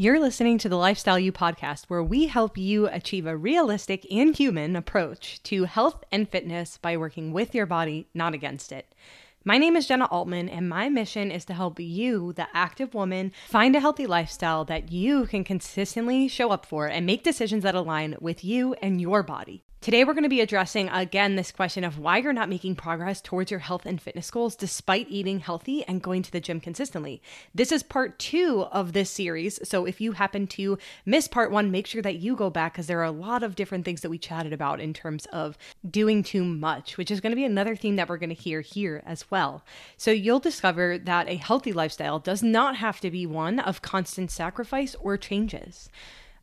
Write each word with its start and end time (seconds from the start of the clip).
You're 0.00 0.18
listening 0.18 0.56
to 0.60 0.70
the 0.70 0.78
Lifestyle 0.78 1.18
You 1.18 1.30
podcast, 1.30 1.84
where 1.88 2.02
we 2.02 2.26
help 2.26 2.56
you 2.56 2.86
achieve 2.86 3.26
a 3.26 3.36
realistic 3.36 4.10
and 4.10 4.34
human 4.34 4.74
approach 4.74 5.42
to 5.42 5.64
health 5.64 6.04
and 6.10 6.26
fitness 6.26 6.78
by 6.78 6.96
working 6.96 7.34
with 7.34 7.54
your 7.54 7.66
body, 7.66 8.08
not 8.14 8.32
against 8.32 8.72
it. 8.72 8.94
My 9.42 9.56
name 9.56 9.74
is 9.74 9.86
Jenna 9.86 10.04
Altman, 10.04 10.50
and 10.50 10.68
my 10.68 10.90
mission 10.90 11.30
is 11.30 11.46
to 11.46 11.54
help 11.54 11.80
you, 11.80 12.34
the 12.34 12.46
active 12.52 12.92
woman, 12.92 13.32
find 13.48 13.74
a 13.74 13.80
healthy 13.80 14.06
lifestyle 14.06 14.66
that 14.66 14.92
you 14.92 15.24
can 15.24 15.44
consistently 15.44 16.28
show 16.28 16.50
up 16.50 16.66
for 16.66 16.88
and 16.88 17.06
make 17.06 17.24
decisions 17.24 17.62
that 17.62 17.74
align 17.74 18.16
with 18.20 18.44
you 18.44 18.74
and 18.82 19.00
your 19.00 19.22
body. 19.22 19.64
Today, 19.82 20.04
we're 20.04 20.12
going 20.12 20.24
to 20.24 20.28
be 20.28 20.42
addressing 20.42 20.90
again 20.90 21.36
this 21.36 21.50
question 21.50 21.84
of 21.84 21.98
why 21.98 22.18
you're 22.18 22.34
not 22.34 22.50
making 22.50 22.76
progress 22.76 23.22
towards 23.22 23.50
your 23.50 23.60
health 23.60 23.86
and 23.86 23.98
fitness 23.98 24.30
goals 24.30 24.54
despite 24.54 25.06
eating 25.08 25.40
healthy 25.40 25.82
and 25.84 26.02
going 26.02 26.22
to 26.22 26.30
the 26.30 26.38
gym 26.38 26.60
consistently. 26.60 27.22
This 27.54 27.72
is 27.72 27.82
part 27.82 28.18
two 28.18 28.66
of 28.72 28.92
this 28.92 29.08
series. 29.08 29.58
So, 29.66 29.86
if 29.86 29.98
you 29.98 30.12
happen 30.12 30.46
to 30.48 30.76
miss 31.06 31.28
part 31.28 31.50
one, 31.50 31.70
make 31.70 31.86
sure 31.86 32.02
that 32.02 32.16
you 32.16 32.36
go 32.36 32.50
back 32.50 32.74
because 32.74 32.88
there 32.88 33.00
are 33.00 33.04
a 33.04 33.10
lot 33.10 33.42
of 33.42 33.56
different 33.56 33.86
things 33.86 34.02
that 34.02 34.10
we 34.10 34.18
chatted 34.18 34.52
about 34.52 34.80
in 34.80 34.92
terms 34.92 35.24
of 35.32 35.56
doing 35.88 36.22
too 36.22 36.44
much, 36.44 36.98
which 36.98 37.10
is 37.10 37.22
going 37.22 37.32
to 37.32 37.36
be 37.36 37.46
another 37.46 37.74
theme 37.74 37.96
that 37.96 38.10
we're 38.10 38.18
going 38.18 38.28
to 38.28 38.34
hear 38.34 38.60
here 38.60 39.02
as 39.06 39.29
well. 39.30 39.64
So, 39.96 40.10
you'll 40.10 40.40
discover 40.40 40.98
that 40.98 41.28
a 41.28 41.36
healthy 41.36 41.72
lifestyle 41.72 42.18
does 42.18 42.42
not 42.42 42.76
have 42.76 43.00
to 43.00 43.10
be 43.10 43.26
one 43.26 43.58
of 43.58 43.82
constant 43.82 44.30
sacrifice 44.30 44.94
or 45.00 45.16
changes 45.16 45.88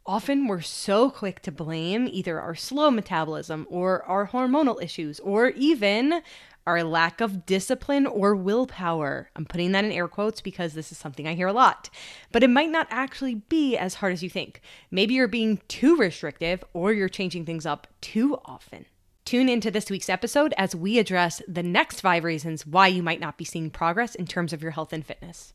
often 0.08 0.48
we're 0.48 0.62
so 0.62 1.10
quick 1.10 1.42
to 1.42 1.52
blame 1.52 2.08
either 2.10 2.40
our 2.40 2.56
slow 2.56 2.90
metabolism 2.90 3.68
or 3.70 4.04
our 4.04 4.28
hormonal 4.28 4.82
issues 4.82 5.20
or 5.20 5.50
even 5.50 6.22
our 6.66 6.84
lack 6.84 7.22
of 7.22 7.46
discipline 7.46 8.06
or 8.06 8.36
willpower. 8.36 9.30
I'm 9.36 9.46
putting 9.46 9.72
that 9.72 9.86
in 9.86 9.92
air 9.92 10.08
quotes 10.08 10.42
because 10.42 10.74
this 10.74 10.92
is 10.92 10.98
something 10.98 11.28
I 11.28 11.34
hear 11.34 11.48
a 11.48 11.54
lot. 11.54 11.90
But 12.32 12.44
it 12.44 12.50
might 12.50 12.70
not 12.70 12.88
actually 12.90 13.36
be 13.36 13.78
as 13.78 13.96
hard 13.96 14.12
as 14.14 14.22
you 14.22 14.30
think. 14.30 14.62
Maybe 14.92 15.14
you're 15.14 15.30
being 15.30 15.62
too 15.70 15.96
restrictive 15.96 16.64
or 16.74 16.92
you're 16.92 17.10
changing 17.10 17.46
things 17.46 17.66
up 17.66 17.88
too 18.02 18.38
often. 18.46 18.86
Tune 19.28 19.50
into 19.50 19.70
this 19.70 19.90
week's 19.90 20.08
episode 20.08 20.54
as 20.58 20.74
we 20.74 21.00
address 21.00 21.42
the 21.50 21.62
next 21.62 22.00
five 22.00 22.24
reasons 22.24 22.66
why 22.66 22.88
you 22.88 23.04
might 23.04 23.20
not 23.20 23.38
be 23.38 23.44
seeing 23.44 23.70
progress 23.70 24.16
in 24.16 24.26
terms 24.26 24.54
of 24.54 24.62
your 24.62 24.72
health 24.72 24.94
and 24.94 25.06
fitness. 25.06 25.54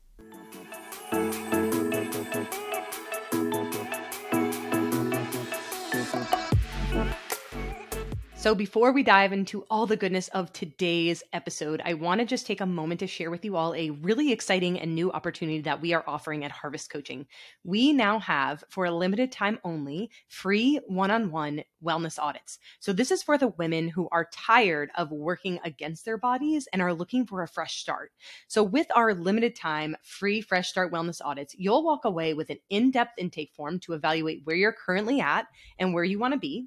So, 8.43 8.57
before 8.57 8.91
we 8.91 9.05
dive 9.05 9.33
into 9.33 9.65
all 9.71 9.87
the 9.87 9.97
goodness 9.97 10.27
of 10.31 10.53
today's 10.53 11.23
episode, 11.33 11.81
I 11.85 11.95
want 11.95 12.19
to 12.19 12.27
just 12.27 12.45
take 12.45 12.61
a 12.61 12.67
moment 12.67 12.99
to 12.99 13.07
share 13.07 13.31
with 13.31 13.45
you 13.45 13.55
all 13.55 13.73
a 13.73 13.91
really 13.91 14.33
exciting 14.33 14.81
and 14.81 14.97
new 14.97 15.13
opportunity 15.13 15.61
that 15.61 15.81
we 15.81 15.93
are 15.93 16.03
offering 16.09 16.45
at 16.45 16.51
Harvest 16.51 16.91
Coaching. 16.91 17.25
We 17.63 17.93
now 17.93 18.19
have, 18.19 18.65
for 18.69 18.85
a 18.85 18.91
limited 18.91 19.31
time 19.31 19.61
only, 19.63 20.11
free 20.27 20.81
one 20.89 21.13
on 21.13 21.31
one 21.31 21.63
wellness 21.85 22.19
audits. 22.19 22.59
So, 22.81 22.93
this 22.93 23.13
is 23.13 23.23
for 23.23 23.39
the 23.39 23.47
women 23.47 23.87
who 23.87 24.09
are 24.11 24.29
tired 24.33 24.91
of 24.97 25.13
working 25.13 25.61
against 25.63 26.05
their 26.05 26.19
bodies 26.19 26.67
and 26.73 26.83
are 26.83 26.93
looking 26.93 27.25
for 27.25 27.45
a 27.45 27.49
fresh 27.49 27.77
start. 27.77 28.11
So, 28.49 28.65
with 28.65 28.89
our 28.97 29.15
limited 29.15 29.55
time 29.55 29.97
free 30.03 30.41
Fresh 30.41 30.69
Start 30.69 30.93
Wellness 30.93 31.21
audits, 31.25 31.55
you'll 31.57 31.85
walk 31.85 32.05
away 32.07 32.35
with 32.35 32.51
an 32.51 32.59
in 32.71 32.91
depth 32.91 33.13
intake 33.19 33.53
form 33.55 33.79
to 33.79 33.93
evaluate 33.93 34.41
where 34.43 34.57
you're 34.57 34.73
currently 34.73 35.21
at 35.21 35.47
and 35.79 35.95
where 35.95 36.03
you 36.03 36.19
want 36.19 36.35
to 36.35 36.41
be 36.41 36.67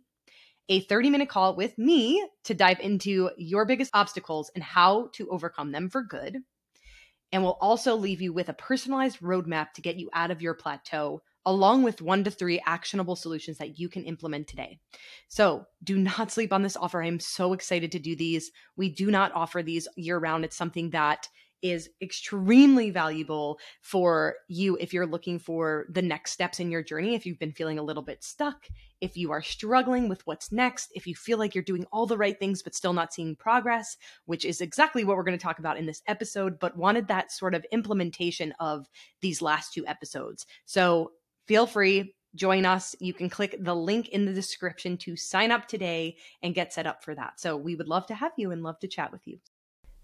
a 0.69 0.81
30 0.81 1.09
minute 1.09 1.29
call 1.29 1.55
with 1.55 1.77
me 1.77 2.27
to 2.43 2.53
dive 2.53 2.79
into 2.79 3.29
your 3.37 3.65
biggest 3.65 3.91
obstacles 3.93 4.51
and 4.55 4.63
how 4.63 5.09
to 5.13 5.29
overcome 5.29 5.71
them 5.71 5.89
for 5.89 6.01
good. 6.01 6.39
And 7.31 7.43
we'll 7.43 7.57
also 7.59 7.95
leave 7.95 8.21
you 8.21 8.33
with 8.33 8.49
a 8.49 8.53
personalized 8.53 9.19
roadmap 9.19 9.73
to 9.73 9.81
get 9.81 9.97
you 9.97 10.09
out 10.13 10.31
of 10.31 10.41
your 10.41 10.53
plateau, 10.53 11.21
along 11.45 11.83
with 11.83 12.01
one 12.01 12.23
to 12.23 12.31
three 12.31 12.61
actionable 12.65 13.15
solutions 13.15 13.57
that 13.57 13.77
you 13.79 13.89
can 13.89 14.03
implement 14.05 14.47
today. 14.47 14.79
So 15.27 15.65
do 15.83 15.97
not 15.97 16.31
sleep 16.31 16.53
on 16.53 16.61
this 16.61 16.77
offer. 16.77 17.03
I'm 17.03 17.19
so 17.19 17.53
excited 17.53 17.91
to 17.91 17.99
do 17.99 18.15
these. 18.15 18.51
We 18.77 18.89
do 18.89 19.11
not 19.11 19.33
offer 19.33 19.61
these 19.61 19.87
year 19.95 20.17
round. 20.17 20.45
It's 20.45 20.55
something 20.55 20.91
that 20.91 21.27
is 21.71 21.89
extremely 22.01 22.91
valuable 22.91 23.59
for 23.81 24.35
you 24.47 24.77
if 24.79 24.93
you're 24.93 25.07
looking 25.07 25.39
for 25.39 25.85
the 25.89 26.01
next 26.01 26.31
steps 26.31 26.59
in 26.59 26.69
your 26.69 26.83
journey. 26.83 27.15
If 27.15 27.25
you've 27.25 27.39
been 27.39 27.51
feeling 27.51 27.79
a 27.79 27.83
little 27.83 28.03
bit 28.03 28.23
stuck, 28.23 28.67
if 29.01 29.17
you 29.17 29.31
are 29.31 29.41
struggling 29.41 30.07
with 30.07 30.25
what's 30.27 30.51
next, 30.51 30.91
if 30.95 31.07
you 31.07 31.15
feel 31.15 31.37
like 31.37 31.55
you're 31.55 31.63
doing 31.63 31.85
all 31.91 32.05
the 32.05 32.17
right 32.17 32.37
things 32.37 32.61
but 32.61 32.75
still 32.75 32.93
not 32.93 33.13
seeing 33.13 33.35
progress, 33.35 33.97
which 34.25 34.45
is 34.45 34.61
exactly 34.61 35.03
what 35.03 35.17
we're 35.17 35.23
going 35.23 35.37
to 35.37 35.43
talk 35.43 35.59
about 35.59 35.77
in 35.77 35.85
this 35.85 36.01
episode, 36.07 36.59
but 36.59 36.77
wanted 36.77 37.07
that 37.07 37.31
sort 37.31 37.55
of 37.55 37.65
implementation 37.71 38.53
of 38.59 38.87
these 39.21 39.41
last 39.41 39.73
two 39.73 39.85
episodes. 39.87 40.45
So 40.65 41.11
feel 41.47 41.65
free. 41.67 42.13
Join 42.35 42.65
us. 42.65 42.95
You 42.99 43.13
can 43.13 43.29
click 43.29 43.55
the 43.59 43.75
link 43.75 44.09
in 44.09 44.25
the 44.25 44.33
description 44.33 44.97
to 44.97 45.15
sign 45.15 45.51
up 45.51 45.67
today 45.67 46.17
and 46.43 46.53
get 46.53 46.73
set 46.73 46.85
up 46.85 47.01
for 47.03 47.15
that. 47.15 47.39
So, 47.39 47.55
we 47.55 47.75
would 47.75 47.87
love 47.87 48.05
to 48.07 48.13
have 48.13 48.33
you 48.35 48.51
and 48.51 48.61
love 48.61 48.77
to 48.79 48.89
chat 48.89 49.09
with 49.13 49.21
you. 49.25 49.39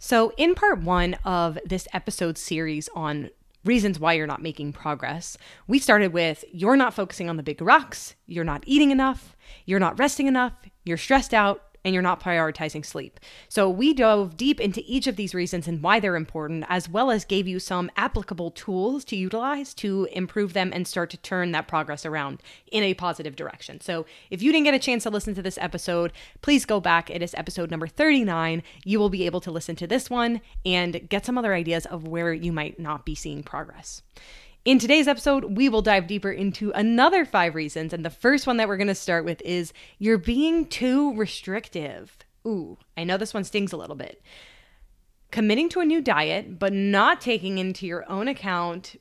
So, 0.04 0.34
in 0.36 0.56
part 0.56 0.82
one 0.82 1.14
of 1.24 1.60
this 1.64 1.88
episode 1.94 2.36
series 2.36 2.90
on 2.96 3.30
reasons 3.64 4.00
why 4.00 4.14
you're 4.14 4.26
not 4.26 4.42
making 4.42 4.74
progress, 4.74 5.38
we 5.68 5.78
started 5.78 6.12
with 6.12 6.44
you're 6.52 6.76
not 6.76 6.96
focusing 6.96 7.30
on 7.30 7.38
the 7.38 7.44
big 7.44 7.62
rocks, 7.62 8.16
you're 8.26 8.44
not 8.44 8.64
eating 8.66 8.90
enough, 8.90 9.38
you're 9.64 9.80
not 9.80 10.00
resting 10.00 10.26
enough, 10.26 10.54
you're 10.86 10.98
stressed 10.98 11.36
out, 11.36 11.71
and 11.84 11.94
you're 11.94 12.04
not 12.04 12.22
prioritizing 12.22 12.86
sleep. 12.86 13.20
So, 13.50 13.70
we 13.70 13.94
dove 13.94 14.38
deep 14.38 14.60
into 14.60 14.84
each 14.86 15.08
of 15.08 15.16
these 15.16 15.34
reasons 15.34 15.68
and 15.68 15.82
why 15.82 16.00
they're 16.00 16.16
important, 16.16 16.66
as 16.70 16.90
well 16.90 17.12
as 17.12 17.26
gave 17.26 17.48
you 17.48 17.60
some 17.60 17.90
applicable 17.98 18.52
tools 18.52 19.04
to 19.06 19.16
utilize 19.16 19.74
to 19.76 20.08
improve 20.12 20.54
them 20.54 20.72
and 20.74 20.88
start 20.88 21.10
to 21.12 21.18
turn 21.18 21.52
that 21.52 21.68
progress 21.68 22.06
around 22.06 22.42
in 22.72 22.84
a 22.84 22.94
positive 22.94 23.36
direction. 23.36 23.82
So, 23.82 24.06
if 24.30 24.42
you 24.42 24.52
didn't 24.52 24.66
get 24.66 24.74
a 24.74 24.80
chance 24.80 25.04
to 25.04 25.10
listen 25.10 25.36
to 25.36 25.42
this 25.42 25.58
episode, 25.60 26.12
please 26.42 26.66
go 26.66 26.80
back. 26.80 27.10
It 27.10 27.22
is 27.22 27.34
episode 27.36 27.72
number 27.72 27.88
39. 27.88 28.64
You 28.84 29.00
will 29.00 29.10
be 29.10 29.26
able 29.26 29.42
to 29.42 29.52
listen 29.52 29.76
to 29.78 29.88
this 29.88 30.10
one 30.10 30.42
and 30.66 31.10
get 31.10 31.26
some 31.26 31.38
other 31.38 31.54
ideas 31.54 31.86
of 31.86 32.08
where 32.08 32.34
you 32.34 32.52
might 32.52 32.80
not 32.80 33.06
be 33.06 33.16
seeing 33.16 33.44
progress. 33.44 34.02
In 34.64 34.78
today's 34.78 35.08
episode, 35.08 35.58
we 35.58 35.70
will 35.70 35.82
dive 35.82 36.06
deeper 36.06 36.32
into 36.32 36.72
another 36.74 37.26
five 37.26 37.56
reasons. 37.56 37.94
And 37.94 38.06
the 38.06 38.12
first 38.12 38.46
one 38.46 38.58
that 38.58 38.68
we're 38.68 38.78
going 38.78 38.86
to 38.88 38.96
start 38.96 39.26
with 39.26 39.42
is 39.42 39.74
you're 39.98 40.20
being 40.20 40.68
too 40.68 41.16
restrictive. 41.16 42.16
Ooh, 42.46 42.78
I 42.96 43.04
know 43.04 43.18
this 43.18 43.34
one 43.34 43.44
stings 43.44 43.74
a 43.74 43.78
little 43.78 43.96
bit. 43.96 44.22
Committing 45.32 45.68
to 45.70 45.80
a 45.80 45.86
new 45.86 46.00
diet, 46.00 46.60
but 46.60 46.74
not 46.74 47.22
taking 47.22 47.58
into 47.58 47.88
your 47.88 48.08
own 48.08 48.28
account 48.28 48.98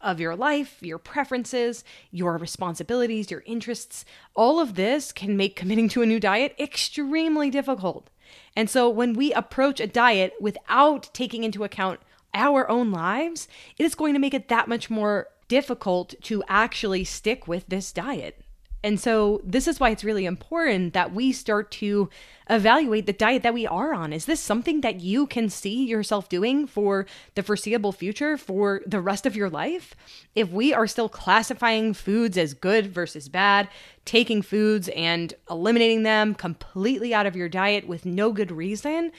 of 0.00 0.18
your 0.18 0.34
life, 0.34 0.78
your 0.80 0.98
preferences, 0.98 1.84
your 2.10 2.38
responsibilities, 2.38 3.30
your 3.30 3.42
interests, 3.44 4.06
all 4.34 4.60
of 4.60 4.76
this 4.76 5.12
can 5.12 5.36
make 5.36 5.56
committing 5.56 5.90
to 5.90 6.00
a 6.00 6.06
new 6.06 6.20
diet 6.20 6.54
extremely 6.58 7.50
difficult. 7.50 8.08
And 8.56 8.70
so 8.70 8.88
when 8.88 9.12
we 9.12 9.30
approach 9.34 9.78
a 9.78 9.86
diet 9.86 10.32
without 10.40 11.12
taking 11.12 11.44
into 11.44 11.64
account 11.64 12.00
our 12.36 12.68
own 12.70 12.92
lives, 12.92 13.48
it 13.78 13.84
is 13.84 13.96
going 13.96 14.14
to 14.14 14.20
make 14.20 14.34
it 14.34 14.48
that 14.48 14.68
much 14.68 14.88
more 14.88 15.28
difficult 15.48 16.14
to 16.22 16.44
actually 16.48 17.04
stick 17.04 17.48
with 17.48 17.66
this 17.68 17.92
diet. 17.92 18.40
And 18.84 19.00
so, 19.00 19.40
this 19.42 19.66
is 19.66 19.80
why 19.80 19.90
it's 19.90 20.04
really 20.04 20.26
important 20.26 20.92
that 20.92 21.12
we 21.12 21.32
start 21.32 21.72
to 21.72 22.08
evaluate 22.48 23.06
the 23.06 23.12
diet 23.12 23.42
that 23.42 23.54
we 23.54 23.66
are 23.66 23.92
on. 23.92 24.12
Is 24.12 24.26
this 24.26 24.38
something 24.38 24.82
that 24.82 25.00
you 25.00 25.26
can 25.26 25.48
see 25.48 25.84
yourself 25.84 26.28
doing 26.28 26.68
for 26.68 27.06
the 27.34 27.42
foreseeable 27.42 27.90
future, 27.90 28.36
for 28.36 28.82
the 28.86 29.00
rest 29.00 29.26
of 29.26 29.34
your 29.34 29.50
life? 29.50 29.96
If 30.36 30.50
we 30.50 30.72
are 30.72 30.86
still 30.86 31.08
classifying 31.08 31.94
foods 31.94 32.38
as 32.38 32.54
good 32.54 32.86
versus 32.86 33.28
bad, 33.28 33.68
taking 34.04 34.40
foods 34.40 34.88
and 34.90 35.34
eliminating 35.50 36.04
them 36.04 36.34
completely 36.34 37.12
out 37.12 37.26
of 37.26 37.34
your 37.34 37.48
diet 37.48 37.88
with 37.88 38.06
no 38.06 38.30
good 38.30 38.52
reason, 38.52 39.10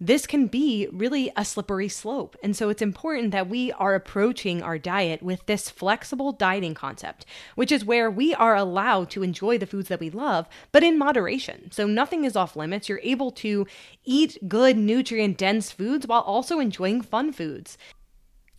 this 0.00 0.26
can 0.26 0.46
be 0.46 0.88
really 0.92 1.32
a 1.36 1.44
slippery 1.44 1.88
slope. 1.88 2.36
And 2.42 2.54
so 2.54 2.68
it's 2.68 2.82
important 2.82 3.30
that 3.30 3.48
we 3.48 3.72
are 3.72 3.94
approaching 3.94 4.62
our 4.62 4.78
diet 4.78 5.22
with 5.22 5.46
this 5.46 5.70
flexible 5.70 6.32
dieting 6.32 6.74
concept, 6.74 7.24
which 7.54 7.72
is 7.72 7.84
where 7.84 8.10
we 8.10 8.34
are 8.34 8.54
allowed 8.54 9.08
to 9.10 9.22
enjoy 9.22 9.56
the 9.56 9.66
foods 9.66 9.88
that 9.88 10.00
we 10.00 10.10
love, 10.10 10.46
but 10.70 10.82
in 10.82 10.98
moderation. 10.98 11.70
So 11.70 11.86
nothing 11.86 12.24
is 12.24 12.36
off 12.36 12.56
limits. 12.56 12.88
You're 12.88 13.00
able 13.02 13.30
to 13.32 13.66
eat 14.04 14.36
good, 14.46 14.76
nutrient 14.76 15.38
dense 15.38 15.72
foods 15.72 16.06
while 16.06 16.22
also 16.22 16.58
enjoying 16.58 17.00
fun 17.00 17.32
foods. 17.32 17.78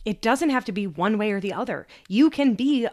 It 0.04 0.20
doesn't 0.20 0.50
have 0.50 0.64
to 0.64 0.72
be 0.72 0.86
one 0.86 1.18
way 1.18 1.30
or 1.30 1.40
the 1.40 1.52
other. 1.52 1.86
You 2.08 2.30
can 2.30 2.54
be 2.54 2.88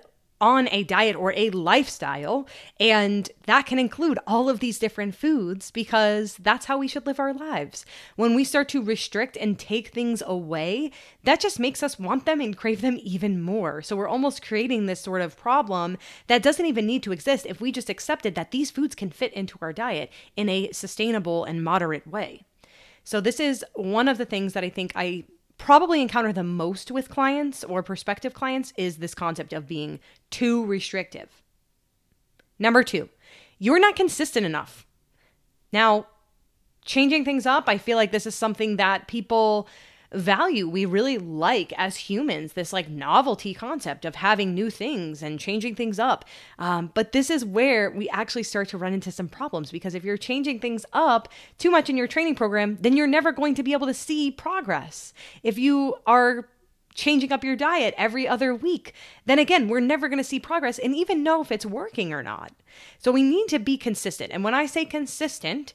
on 0.46 0.70
a 0.72 0.84
diet 0.84 1.16
or 1.16 1.34
a 1.36 1.50
lifestyle. 1.50 2.48
And 2.80 3.28
that 3.48 3.66
can 3.66 3.80
include 3.80 4.20
all 4.28 4.48
of 4.48 4.60
these 4.60 4.78
different 4.78 5.16
foods 5.16 5.72
because 5.72 6.36
that's 6.36 6.68
how 6.68 6.78
we 6.78 6.88
should 6.88 7.08
live 7.08 7.20
our 7.20 7.34
lives. 7.34 7.84
When 8.16 8.36
we 8.36 8.44
start 8.44 8.70
to 8.70 8.84
restrict 8.84 9.36
and 9.38 9.58
take 9.58 9.88
things 9.88 10.22
away, 10.24 10.92
that 11.24 11.40
just 11.40 11.60
makes 11.60 11.82
us 11.82 11.98
want 11.98 12.28
them 12.28 12.42
and 12.42 12.56
crave 12.56 12.82
them 12.82 13.00
even 13.02 13.42
more. 13.42 13.82
So 13.82 13.96
we're 13.96 14.08
almost 14.08 14.46
creating 14.46 14.86
this 14.86 15.02
sort 15.02 15.22
of 15.22 15.36
problem 15.36 15.98
that 16.28 16.44
doesn't 16.44 16.68
even 16.68 16.86
need 16.86 17.02
to 17.04 17.12
exist 17.12 17.48
if 17.48 17.60
we 17.60 17.72
just 17.72 17.90
accepted 17.90 18.36
that 18.36 18.52
these 18.52 18.70
foods 18.70 18.94
can 18.94 19.10
fit 19.10 19.34
into 19.34 19.58
our 19.62 19.74
diet 19.74 20.12
in 20.38 20.48
a 20.48 20.72
sustainable 20.72 21.44
and 21.44 21.64
moderate 21.64 22.06
way. 22.06 22.44
So, 23.04 23.22
this 23.22 23.40
is 23.40 23.64
one 23.76 24.08
of 24.08 24.18
the 24.18 24.26
things 24.26 24.54
that 24.54 24.64
I 24.64 24.70
think 24.70 24.92
I 24.96 25.26
probably 25.58 26.02
encounter 26.02 26.34
the 26.34 26.44
most 26.44 26.92
with 26.92 27.10
clients 27.10 27.64
or 27.64 27.82
prospective 27.84 28.34
clients 28.34 28.74
is 28.78 28.98
this 28.98 29.16
concept 29.16 29.54
of 29.54 29.68
being 29.68 30.00
too 30.30 30.66
restrictive. 30.66 31.42
Number 32.60 32.84
two, 32.84 33.10
you're 33.60 33.80
not 33.80 33.96
consistent 33.96 34.46
enough. 34.46 34.86
Now, 35.72 36.08
changing 36.84 37.26
things 37.26 37.46
up, 37.46 37.66
I 37.68 37.78
feel 37.78 37.98
like 37.98 38.12
this 38.12 38.26
is 38.26 38.36
something 38.36 38.78
that 38.78 39.08
people 39.08 39.68
value 40.16 40.68
we 40.68 40.86
really 40.86 41.18
like 41.18 41.74
as 41.78 41.96
humans 41.96 42.54
this 42.54 42.74
like 42.74 42.90
novelty 42.90 43.54
concept 43.54 44.06
of 44.06 44.16
having 44.16 44.54
new 44.54 44.70
things 44.70 45.22
and 45.22 45.40
changing 45.40 45.76
things 45.76 46.00
up 46.00 46.26
um, 46.60 46.92
but 46.94 47.12
this 47.12 47.30
is 47.30 47.44
where 47.44 47.92
we 47.92 48.10
actually 48.10 48.44
start 48.44 48.68
to 48.70 48.78
run 48.78 48.94
into 48.94 49.12
some 49.12 49.28
problems 49.28 49.72
because 49.72 49.96
if 49.96 50.04
you're 50.04 50.18
changing 50.18 50.60
things 50.60 50.86
up 50.94 51.30
too 51.58 51.72
much 51.72 51.90
in 51.90 51.98
your 51.98 52.08
training 52.08 52.36
program 52.36 52.78
then 52.82 52.96
you're 52.96 53.08
never 53.08 53.32
going 53.32 53.54
to 53.56 53.64
be 53.64 53.74
able 53.74 53.88
to 53.88 53.94
see 53.94 54.32
progress 54.32 55.14
if 55.44 55.58
you 55.58 55.96
are 56.06 56.48
changing 56.96 57.32
up 57.32 57.44
your 57.44 57.56
diet 57.56 57.94
every 57.98 58.28
other 58.28 58.56
week, 58.56 58.94
then 59.26 59.38
again, 59.38 59.68
we're 59.68 59.82
never 59.82 60.08
going 60.08 60.18
to 60.18 60.24
see 60.24 60.40
progress 60.40 60.80
and 60.80 60.96
even 60.96 61.22
know 61.22 61.42
if 61.42 61.52
it's 61.52 61.66
working 61.66 62.14
or 62.14 62.24
not. 62.24 62.54
So 62.98 63.12
we 63.12 63.22
need 63.22 63.48
to 63.50 63.60
be 63.60 63.78
consistent. 63.78 64.32
And 64.32 64.44
when 64.44 64.54
I 64.54 64.66
say 64.66 64.86
consistent, 64.86 65.74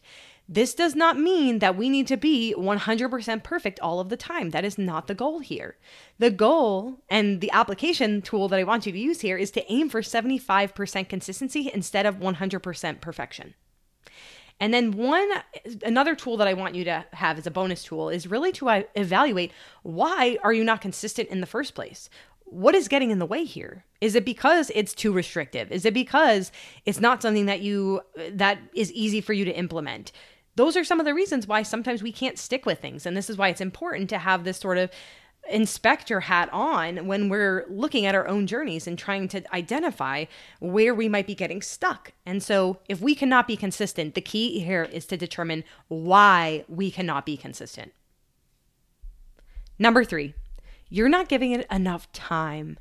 this 0.52 0.75
does 0.75 0.97
not 0.97 1.17
mean 1.17 1.61
that 1.61 1.76
we 1.76 1.88
need 1.88 2.08
to 2.08 2.17
be 2.17 2.52
100% 2.58 3.43
perfect 3.44 3.79
all 3.79 4.00
of 4.00 4.08
the 4.08 4.17
time. 4.17 4.50
That 4.50 4.64
is 4.64 4.76
not 4.76 5.06
the 5.06 5.14
goal 5.14 5.38
here. 5.38 5.76
The 6.19 6.32
goal 6.32 6.99
and 7.08 7.41
the 7.41 7.52
application 7.52 8.20
tool 8.20 8.49
that 8.49 8.58
I 8.58 8.64
want 8.64 8.85
you 8.85 8.91
to 8.91 8.99
use 8.99 9.20
here 9.20 9.38
is 9.38 9.52
to 9.52 9.73
aim 9.73 9.88
for 9.88 10.02
75% 10.02 11.08
consistency 11.08 11.70
instead 11.73 12.05
of 12.05 12.17
100% 12.17 13.00
perfection. 13.00 13.55
And 14.58 14.75
then 14.75 14.91
one 14.91 15.31
another 15.85 16.17
tool 16.17 16.37
that 16.38 16.49
I 16.49 16.52
want 16.55 16.75
you 16.75 16.85
to 16.85 17.06
have 17.12 17.38
as 17.38 17.47
a 17.47 17.50
bonus 17.50 17.85
tool 17.85 18.11
is 18.11 18.26
really 18.26 18.52
to 18.52 18.69
uh, 18.69 18.82
evaluate 18.94 19.52
why 19.85 20.37
are 20.43 20.52
you 20.52 20.64
not 20.64 20.82
consistent 20.82 21.29
in 21.29 21.41
the 21.41 21.47
first 21.47 21.75
place? 21.75 22.11
what 22.50 22.75
is 22.75 22.88
getting 22.88 23.11
in 23.11 23.20
the 23.20 23.26
way 23.26 23.44
here? 23.44 23.85
Is 24.00 24.17
it 24.17 24.25
because 24.25 24.70
it's 24.75 24.93
too 24.93 25.12
restrictive? 25.12 25.70
Is 25.70 25.85
it 25.85 25.94
because 25.94 26.50
it's 26.85 27.00
not 27.00 27.23
something 27.23 27.47
that 27.47 27.61
you 27.61 28.00
that 28.32 28.58
is 28.75 28.93
easy 28.93 29.20
for 29.20 29.32
you 29.32 29.44
to 29.44 29.56
implement? 29.56 30.12
Those 30.61 30.77
are 30.77 30.85
some 30.85 31.01
of 31.01 31.07
the 31.07 31.15
reasons 31.15 31.47
why 31.47 31.62
sometimes 31.62 32.03
we 32.03 32.12
can't 32.12 32.39
stick 32.39 32.67
with 32.67 32.81
things. 32.81 33.07
And 33.07 33.17
this 33.17 33.31
is 33.31 33.39
why 33.39 33.49
it's 33.49 33.62
important 33.62 34.11
to 34.11 34.19
have 34.19 34.45
this 34.45 34.59
sort 34.59 34.77
of 34.77 34.91
inspector 35.49 36.21
hat 36.21 36.51
on 36.53 37.07
when 37.07 37.31
we're 37.31 37.65
looking 37.71 38.05
at 38.05 38.15
our 38.15 38.29
own 38.29 38.47
journeys 38.47 38.87
and 38.87 38.99
trying 38.99 39.27
to 39.29 39.43
identify 39.55 40.27
where 40.59 40.95
we 40.95 41.09
might 41.09 41.27
be 41.27 41.35
getting 41.35 41.62
stuck. 41.62 42.12
And 42.27 42.43
so, 42.43 42.79
if 42.91 43.01
we 43.01 43.15
cannot 43.15 43.47
be 43.47 43.57
consistent, 43.57 44.15
the 44.15 44.21
key 44.21 44.61
here 44.61 44.83
is 44.83 45.07
to 45.07 45.17
determine 45.17 45.65
why 45.89 46.67
we 46.69 46.91
cannot 46.91 47.25
be 47.25 47.39
consistent. 47.39 47.95
Number 49.79 50.05
three, 50.05 50.35
you're 50.91 51.09
not 51.09 51.31
giving 51.31 51.53
it 51.53 51.67
enough 51.71 52.12
time. 52.12 52.79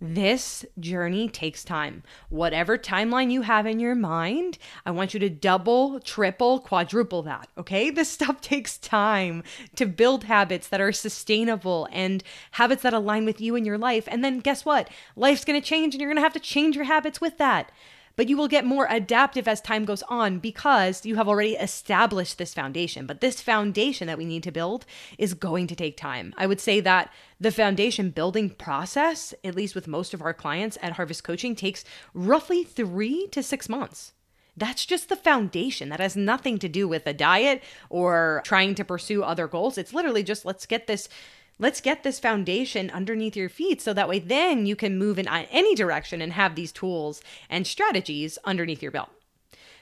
This 0.00 0.64
journey 0.78 1.28
takes 1.28 1.64
time. 1.64 2.04
Whatever 2.28 2.78
timeline 2.78 3.32
you 3.32 3.42
have 3.42 3.66
in 3.66 3.80
your 3.80 3.96
mind, 3.96 4.56
I 4.86 4.92
want 4.92 5.12
you 5.12 5.20
to 5.20 5.28
double, 5.28 5.98
triple, 6.00 6.60
quadruple 6.60 7.22
that. 7.22 7.48
Okay. 7.58 7.90
This 7.98 8.10
stuff 8.10 8.40
takes 8.40 8.78
time 8.78 9.42
to 9.74 9.84
build 9.84 10.24
habits 10.24 10.68
that 10.68 10.80
are 10.80 10.92
sustainable 10.92 11.88
and 11.90 12.22
habits 12.52 12.82
that 12.82 12.94
align 12.94 13.24
with 13.24 13.40
you 13.40 13.56
and 13.56 13.66
your 13.66 13.78
life. 13.78 14.06
And 14.06 14.22
then 14.22 14.38
guess 14.38 14.64
what? 14.64 14.88
Life's 15.16 15.44
to 15.60 15.66
change 15.66 15.94
and 15.94 16.00
you're 16.00 16.08
to 16.14 16.22
have 16.22 16.32
to 16.34 16.40
change 16.40 16.76
your 16.76 16.84
habits 16.84 17.20
with 17.20 17.38
that 17.38 17.72
but 18.18 18.28
you 18.28 18.36
will 18.36 18.48
get 18.48 18.66
more 18.66 18.88
adaptive 18.90 19.46
as 19.46 19.60
time 19.60 19.84
goes 19.84 20.02
on 20.08 20.40
because 20.40 21.06
you 21.06 21.14
have 21.14 21.28
already 21.28 21.54
established 21.54 22.36
this 22.36 22.52
foundation. 22.52 23.06
But 23.06 23.20
this 23.20 23.40
foundation 23.40 24.08
that 24.08 24.18
we 24.18 24.24
need 24.24 24.42
to 24.42 24.50
build 24.50 24.84
is 25.18 25.34
going 25.34 25.68
to 25.68 25.76
take 25.76 25.96
time. 25.96 26.34
I 26.36 26.48
would 26.48 26.60
say 26.60 26.80
that 26.80 27.12
the 27.38 27.52
foundation 27.52 28.10
building 28.10 28.50
process, 28.50 29.34
at 29.44 29.54
least 29.54 29.76
with 29.76 29.86
most 29.86 30.14
of 30.14 30.20
our 30.20 30.34
clients 30.34 30.76
at 30.82 30.94
Harvest 30.94 31.22
Coaching, 31.22 31.54
takes 31.54 31.84
roughly 32.12 32.64
three 32.64 33.28
to 33.28 33.40
six 33.40 33.68
months. 33.68 34.14
That's 34.56 34.84
just 34.84 35.08
the 35.08 35.14
foundation. 35.14 35.88
That 35.88 36.00
has 36.00 36.16
nothing 36.16 36.58
to 36.58 36.68
do 36.68 36.88
with 36.88 37.06
a 37.06 37.14
diet 37.14 37.62
or 37.88 38.42
trying 38.44 38.74
to 38.74 38.84
pursue 38.84 39.22
other 39.22 39.46
goals. 39.46 39.78
It's 39.78 39.94
literally 39.94 40.24
just 40.24 40.44
let's 40.44 40.66
get 40.66 40.88
this 40.88 41.08
let's 41.58 41.80
get 41.80 42.02
this 42.02 42.20
foundation 42.20 42.90
underneath 42.90 43.36
your 43.36 43.48
feet 43.48 43.80
so 43.80 43.92
that 43.92 44.08
way 44.08 44.18
then 44.18 44.66
you 44.66 44.76
can 44.76 44.98
move 44.98 45.18
in 45.18 45.28
any 45.28 45.74
direction 45.74 46.22
and 46.22 46.32
have 46.32 46.54
these 46.54 46.72
tools 46.72 47.22
and 47.48 47.66
strategies 47.66 48.38
underneath 48.44 48.82
your 48.82 48.92
belt. 48.92 49.10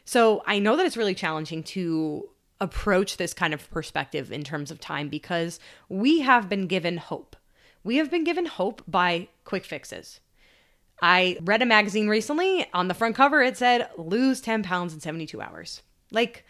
So 0.05 0.43
I 0.47 0.59
know 0.59 0.77
that 0.77 0.87
it's 0.87 0.97
really 0.97 1.15
challenging 1.15 1.63
to 1.65 2.29
approach 2.61 3.17
this 3.17 3.35
kind 3.35 3.53
of 3.53 3.69
perspective 3.71 4.33
in 4.33 4.43
terms 4.43 4.71
of 4.71 4.81
time 4.81 5.09
because 5.09 5.61
we 5.89 6.21
have 6.21 6.49
been 6.49 6.67
given 6.67 6.97
hope. 6.97 7.37
We 7.85 7.97
have 7.97 8.11
been 8.11 8.25
given 8.25 8.47
hope 8.47 8.83
by 8.89 9.29
quick 9.45 9.65
fixes. 9.65 10.21
I 11.03 11.37
read 11.43 11.61
a 11.61 11.67
magazine 11.67 12.09
recently. 12.09 12.67
On 12.73 12.89
the 12.89 12.95
front 12.95 13.15
cover, 13.15 13.43
it 13.43 13.57
said, 13.57 13.91
lose 13.99 14.41
10 14.41 14.63
pounds 14.63 14.95
in 14.95 15.01
72 15.01 15.41
hours. 15.41 15.83
Like, 16.11 16.45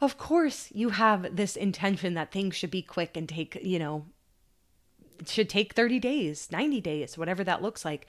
of 0.00 0.18
course, 0.18 0.68
you 0.74 0.90
have 0.90 1.36
this 1.36 1.56
intention 1.56 2.14
that 2.14 2.32
things 2.32 2.54
should 2.54 2.70
be 2.70 2.82
quick 2.82 3.16
and 3.16 3.28
take, 3.28 3.58
you 3.62 3.78
know, 3.78 4.04
should 5.26 5.48
take 5.48 5.74
30 5.74 5.98
days, 5.98 6.48
90 6.50 6.80
days, 6.80 7.18
whatever 7.18 7.44
that 7.44 7.62
looks 7.62 7.84
like. 7.84 8.06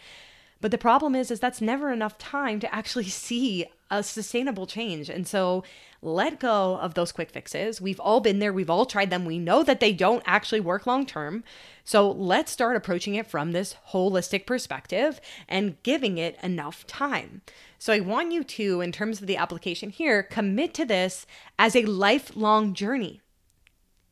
But 0.64 0.72
the 0.72 0.78
problem 0.78 1.14
is 1.14 1.30
is 1.30 1.42
that's 1.42 1.60
never 1.60 1.92
enough 1.92 2.18
time 2.18 2.62
to 2.62 2.74
actually 2.74 3.10
see 3.10 3.66
a 3.92 4.02
sustainable 4.02 4.66
change. 4.66 5.10
And 5.10 5.28
so 5.28 5.64
let 6.02 6.40
go 6.40 6.78
of 6.78 6.94
those 6.94 7.12
quick 7.12 7.30
fixes. 7.30 7.82
We've 7.82 8.00
all 8.00 8.22
been 8.22 8.40
there, 8.40 8.54
we've 8.54 8.70
all 8.70 8.86
tried 8.86 9.10
them. 9.10 9.26
We 9.26 9.38
know 9.38 9.62
that 9.64 9.82
they 9.82 9.92
don't 9.92 10.24
actually 10.26 10.62
work 10.62 10.88
long 10.88 11.06
term. 11.06 11.44
So 11.84 12.10
let's 12.10 12.52
start 12.52 12.78
approaching 12.78 13.16
it 13.16 13.28
from 13.28 13.52
this 13.52 13.76
holistic 13.92 14.46
perspective 14.46 15.20
and 15.50 15.82
giving 15.84 16.18
it 16.18 16.38
enough 16.42 16.88
time. 16.88 17.42
So 17.78 17.92
I 17.92 18.00
want 18.00 18.32
you 18.32 18.46
to 18.46 18.80
in 18.80 18.94
terms 18.94 19.20
of 19.20 19.28
the 19.28 19.38
application 19.38 19.90
here, 19.90 20.24
commit 20.24 20.74
to 20.76 20.86
this 20.86 21.26
as 21.60 21.76
a 21.76 21.84
lifelong 21.84 22.74
journey. 22.74 23.20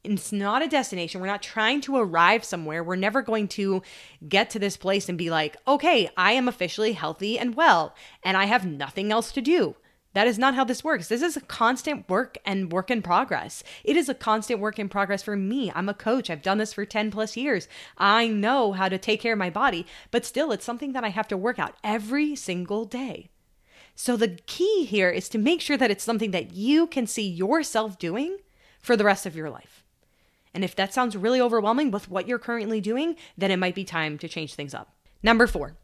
It's 0.04 0.32
not 0.32 0.64
a 0.64 0.68
destination. 0.68 1.22
We're 1.22 1.28
not 1.28 1.44
trying 1.44 1.82
to 1.82 1.98
arrive 1.98 2.44
somewhere. 2.44 2.84
We're 2.84 2.96
never 2.96 3.22
going 3.22 3.48
to 3.50 3.84
get 4.28 4.50
to 4.52 4.60
this 4.60 4.76
place 4.76 5.08
and 5.08 5.18
be 5.18 5.30
like, 5.30 5.58
okay, 5.68 6.10
I 6.18 6.32
am 6.34 6.48
officially 6.48 6.94
healthy 6.94 7.38
and 7.38 7.56
well, 7.56 7.96
and 8.24 8.36
I 8.36 8.46
have 8.46 8.66
nothing 8.66 9.12
else 9.12 9.32
to 9.34 9.42
do. 9.42 9.76
That 10.14 10.28
is 10.28 10.38
not 10.38 10.56
how 10.56 10.64
this 10.66 10.84
works. 10.84 11.08
This 11.08 11.22
is 11.22 11.38
a 11.38 11.42
constant 11.42 12.10
work 12.10 12.38
and 12.46 12.72
work 12.72 12.92
in 12.92 13.02
progress. 13.02 13.64
It 13.84 13.96
is 13.96 14.10
a 14.10 14.14
constant 14.14 14.60
work 14.60 14.78
in 14.78 14.90
progress 14.90 15.24
for 15.24 15.38
me. 15.38 15.72
I'm 15.74 15.88
a 15.88 15.94
coach. 15.94 16.30
I've 16.30 16.42
done 16.42 16.58
this 16.58 16.74
for 16.74 16.84
10 16.84 17.12
plus 17.12 17.38
years. 17.38 17.68
I 17.98 18.28
know 18.28 18.74
how 18.74 18.90
to 18.90 18.98
take 18.98 19.22
care 19.22 19.34
of 19.34 19.40
my 19.40 19.50
body, 19.50 19.86
but 20.10 20.26
still, 20.26 20.52
it's 20.52 20.66
something 20.66 20.92
that 20.94 21.06
I 21.06 21.10
have 21.10 21.30
to 21.30 21.38
work 21.38 21.60
out 21.60 21.76
every 21.84 22.36
single 22.36 22.84
day. 22.84 23.30
So, 23.96 24.18
the 24.18 24.40
key 24.48 24.84
here 24.84 25.10
is 25.10 25.30
to 25.30 25.38
make 25.38 25.62
sure 25.62 25.78
that 25.78 25.92
it's 25.92 26.04
something 26.04 26.32
that 26.32 26.54
you 26.54 26.88
can 26.88 27.08
see 27.08 27.28
yourself 27.28 27.98
doing 27.98 28.38
for 28.82 28.98
the 28.98 29.06
rest 29.06 29.26
of 29.26 29.36
your 29.36 29.50
life. 29.50 29.81
And 30.54 30.64
if 30.64 30.76
that 30.76 30.94
sounds 30.94 31.16
really 31.16 31.40
overwhelming 31.42 31.92
with 31.92 32.10
what 32.10 32.28
you're 32.28 32.40
currently 32.40 32.82
doing, 32.82 33.16
then 33.38 33.52
it 33.52 33.58
might 33.58 33.76
be 33.76 33.84
time 33.84 34.18
to 34.20 34.28
change 34.28 34.54
things 34.56 34.74
up. 34.74 34.94
Number 35.24 35.48
four, 35.48 35.78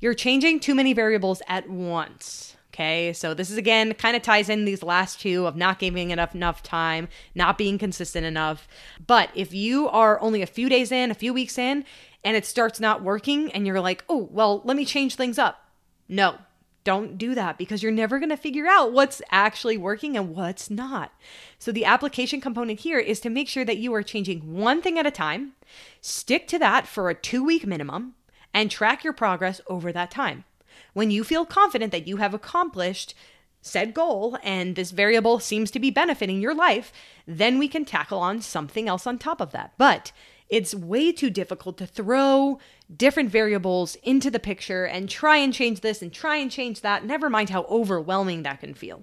you're 0.00 0.14
changing 0.14 0.60
too 0.60 0.74
many 0.74 0.92
variables 0.92 1.42
at 1.46 1.68
once. 1.68 2.56
Okay, 2.72 3.12
so 3.12 3.34
this 3.34 3.50
is 3.50 3.58
again 3.58 3.92
kind 3.92 4.16
of 4.16 4.22
ties 4.22 4.48
in 4.48 4.64
these 4.64 4.82
last 4.82 5.20
two 5.20 5.46
of 5.46 5.56
not 5.56 5.78
giving 5.78 6.10
enough 6.10 6.34
enough 6.34 6.62
time, 6.62 7.08
not 7.34 7.58
being 7.58 7.76
consistent 7.76 8.24
enough. 8.24 8.66
But 9.06 9.28
if 9.34 9.52
you 9.52 9.88
are 9.90 10.18
only 10.22 10.40
a 10.40 10.46
few 10.46 10.70
days 10.70 10.90
in, 10.90 11.10
a 11.10 11.14
few 11.14 11.34
weeks 11.34 11.58
in, 11.58 11.84
and 12.24 12.34
it 12.34 12.46
starts 12.46 12.80
not 12.80 13.02
working, 13.02 13.52
and 13.52 13.66
you're 13.66 13.80
like, 13.80 14.04
oh, 14.08 14.28
well, 14.30 14.62
let 14.64 14.76
me 14.76 14.86
change 14.86 15.16
things 15.16 15.38
up. 15.38 15.68
No, 16.08 16.38
don't 16.84 17.18
do 17.18 17.34
that 17.34 17.58
because 17.58 17.82
you're 17.82 17.92
never 17.92 18.18
going 18.18 18.30
to 18.30 18.36
figure 18.36 18.66
out 18.66 18.92
what's 18.92 19.22
actually 19.30 19.76
working 19.76 20.16
and 20.16 20.34
what's 20.34 20.70
not. 20.70 21.12
So, 21.58 21.72
the 21.72 21.84
application 21.84 22.40
component 22.40 22.80
here 22.80 22.98
is 22.98 23.20
to 23.20 23.30
make 23.30 23.48
sure 23.48 23.64
that 23.64 23.78
you 23.78 23.94
are 23.94 24.02
changing 24.02 24.54
one 24.54 24.82
thing 24.82 24.98
at 24.98 25.06
a 25.06 25.10
time, 25.10 25.52
stick 26.00 26.46
to 26.48 26.58
that 26.58 26.86
for 26.86 27.08
a 27.08 27.14
two 27.14 27.44
week 27.44 27.66
minimum, 27.66 28.14
and 28.52 28.70
track 28.70 29.04
your 29.04 29.12
progress 29.12 29.60
over 29.66 29.92
that 29.92 30.10
time. 30.10 30.44
When 30.92 31.10
you 31.10 31.24
feel 31.24 31.46
confident 31.46 31.92
that 31.92 32.06
you 32.06 32.18
have 32.18 32.34
accomplished 32.34 33.14
said 33.62 33.94
goal 33.94 34.36
and 34.42 34.74
this 34.74 34.90
variable 34.90 35.38
seems 35.38 35.70
to 35.70 35.78
be 35.78 35.90
benefiting 35.90 36.40
your 36.40 36.54
life, 36.54 36.92
then 37.26 37.58
we 37.58 37.68
can 37.68 37.84
tackle 37.84 38.18
on 38.18 38.42
something 38.42 38.88
else 38.88 39.06
on 39.06 39.18
top 39.18 39.40
of 39.40 39.52
that. 39.52 39.72
But 39.78 40.10
it's 40.52 40.74
way 40.74 41.10
too 41.12 41.30
difficult 41.30 41.78
to 41.78 41.86
throw 41.86 42.58
different 42.94 43.30
variables 43.30 43.96
into 44.02 44.30
the 44.30 44.38
picture 44.38 44.84
and 44.84 45.08
try 45.08 45.38
and 45.38 45.54
change 45.54 45.80
this 45.80 46.02
and 46.02 46.12
try 46.12 46.36
and 46.36 46.50
change 46.50 46.82
that, 46.82 47.06
never 47.06 47.30
mind 47.30 47.48
how 47.48 47.62
overwhelming 47.70 48.42
that 48.42 48.60
can 48.60 48.74
feel. 48.74 49.02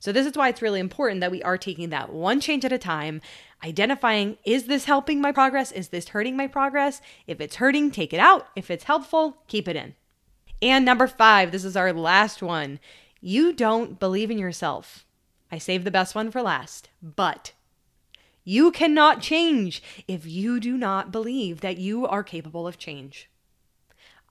So, 0.00 0.12
this 0.12 0.26
is 0.26 0.34
why 0.34 0.48
it's 0.48 0.62
really 0.62 0.80
important 0.80 1.20
that 1.20 1.30
we 1.30 1.42
are 1.42 1.58
taking 1.58 1.90
that 1.90 2.10
one 2.10 2.40
change 2.40 2.64
at 2.64 2.72
a 2.72 2.78
time, 2.78 3.20
identifying 3.62 4.38
is 4.46 4.64
this 4.64 4.86
helping 4.86 5.20
my 5.20 5.30
progress? 5.30 5.72
Is 5.72 5.88
this 5.88 6.08
hurting 6.08 6.38
my 6.38 6.46
progress? 6.46 7.02
If 7.26 7.38
it's 7.38 7.56
hurting, 7.56 7.90
take 7.90 8.14
it 8.14 8.20
out. 8.20 8.48
If 8.56 8.70
it's 8.70 8.84
helpful, 8.84 9.42
keep 9.46 9.68
it 9.68 9.76
in. 9.76 9.94
And 10.62 10.86
number 10.86 11.06
five, 11.06 11.52
this 11.52 11.66
is 11.66 11.76
our 11.76 11.92
last 11.92 12.42
one. 12.42 12.80
You 13.20 13.52
don't 13.52 14.00
believe 14.00 14.30
in 14.30 14.38
yourself. 14.38 15.04
I 15.52 15.58
saved 15.58 15.84
the 15.84 15.90
best 15.90 16.14
one 16.14 16.30
for 16.30 16.40
last, 16.40 16.88
but 17.02 17.52
You 18.48 18.70
cannot 18.70 19.20
change 19.20 19.82
if 20.08 20.24
you 20.24 20.58
do 20.58 20.78
not 20.78 21.12
believe 21.12 21.60
that 21.60 21.76
you 21.76 22.06
are 22.06 22.22
capable 22.22 22.66
of 22.66 22.78
change. 22.78 23.28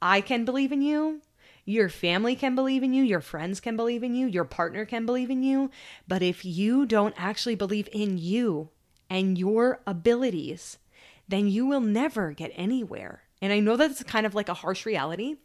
I 0.01 0.21
can 0.21 0.43
believe 0.43 0.71
in 0.71 0.81
you. 0.81 1.21
Your 1.65 1.87
family 1.87 2.35
can 2.35 2.55
believe 2.55 2.81
in 2.81 2.95
you. 2.95 3.03
Your 3.03 3.21
friends 3.21 3.59
can 3.59 3.77
believe 3.77 4.01
in 4.01 4.15
you. 4.15 4.25
Your 4.25 4.43
partner 4.43 4.85
can 4.85 5.05
believe 5.05 5.29
in 5.29 5.43
you. 5.43 5.69
But 6.07 6.23
if 6.23 6.43
you 6.43 6.87
don't 6.87 7.13
actually 7.15 7.53
believe 7.53 7.87
in 7.93 8.17
you 8.17 8.69
and 9.07 9.37
your 9.37 9.81
abilities, 9.85 10.79
then 11.27 11.47
you 11.47 11.67
will 11.67 11.79
never 11.79 12.31
get 12.31 12.51
anywhere. 12.55 13.21
And 13.39 13.53
I 13.53 13.59
know 13.59 13.77
that's 13.77 14.01
kind 14.01 14.25
of 14.25 14.33
like 14.33 14.49
a 14.49 14.55
harsh 14.55 14.83
reality, 14.83 15.35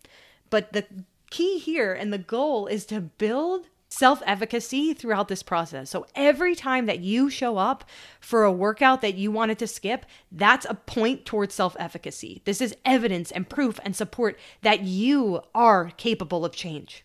but 0.49 0.73
the 0.73 0.87
key 1.29 1.59
here 1.59 1.93
and 1.93 2.11
the 2.11 2.17
goal 2.17 2.69
is 2.69 2.87
to 2.87 3.03
build 3.03 3.67
self 3.93 4.23
efficacy 4.25 4.95
throughout 4.95 5.29
this 5.29 5.43
process. 5.43 5.91
So 5.91 6.07
every 6.15 6.55
time 6.55 6.87
that 6.87 7.01
you 7.01 7.29
show 7.29 7.59
up 7.59 7.85
for 8.21 8.43
a 8.43 8.53
workout 8.53 9.03
that 9.03 9.15
you 9.15 9.31
wanted 9.31 9.59
to 9.59 9.67
skip, 9.67 10.07
that's 10.31 10.67
a 10.69 10.75
point 10.75 11.27
towards 11.27 11.55
self 11.55 11.77
efficacy. 11.79 12.41
This 12.45 12.61
is 12.61 12.75
evidence 12.85 13.31
and 13.31 13.49
proof 13.49 13.79
and 13.85 13.95
support 13.95 14.39
that 14.63 14.83
you 14.83 15.43
are 15.55 15.91
capable 15.97 16.45
of 16.45 16.53
change. 16.53 17.05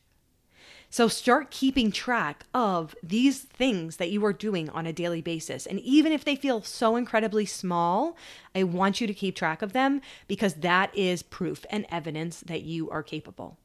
So 0.89 1.09
start 1.09 1.51
keeping 1.51 1.91
track 1.91 2.45
of 2.53 2.95
these 3.03 3.41
things 3.41 3.97
that 3.97 4.09
you 4.09 4.23
are 4.23 4.31
doing 4.31 4.69
on 4.69 4.87
a 4.87 4.93
daily 4.93 5.21
basis. 5.21 5.65
And 5.65 5.81
even 5.81 6.13
if 6.13 6.23
they 6.23 6.37
feel 6.37 6.61
so 6.61 6.95
incredibly 6.95 7.45
small, 7.45 8.15
I 8.55 8.63
want 8.63 9.01
you 9.01 9.07
to 9.07 9.13
keep 9.13 9.35
track 9.35 9.61
of 9.61 9.73
them 9.73 9.99
because 10.29 10.53
that 10.55 10.97
is 10.97 11.21
proof 11.21 11.65
and 11.69 11.85
evidence 11.91 12.39
that 12.39 12.61
you 12.61 12.89
are 12.89 13.03
capable. 13.03 13.57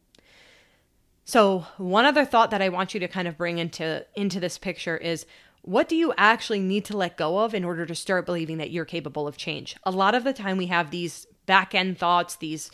So, 1.25 1.67
one 1.77 2.05
other 2.05 2.25
thought 2.25 2.51
that 2.51 2.63
I 2.63 2.69
want 2.69 2.95
you 2.95 3.01
to 3.01 3.09
kind 3.09 3.29
of 3.29 3.39
bring 3.39 3.59
into 3.59 4.05
into 4.15 4.41
this 4.41 4.59
picture 4.59 4.97
is 4.97 5.27
what 5.63 5.89
do 5.89 5.95
you 5.95 6.13
actually 6.19 6.59
need 6.59 6.85
to 6.87 6.97
let 6.97 7.17
go 7.17 7.39
of 7.39 7.55
in 7.55 7.65
order 7.65 7.87
to 7.87 7.95
start 7.95 8.27
believing 8.27 8.59
that 8.59 8.73
you're 8.73 8.85
capable 8.85 9.29
of 9.29 9.37
change? 9.37 9.77
A 9.85 9.93
lot 9.93 10.17
of 10.17 10.25
the 10.25 10.33
time 10.33 10.57
we 10.57 10.67
have 10.67 10.91
these 10.91 11.27
back 11.47 11.75
end 11.75 11.99
thoughts, 11.99 12.35
these 12.37 12.71